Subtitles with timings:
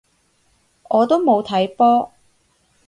[0.89, 2.11] 我都冇睇波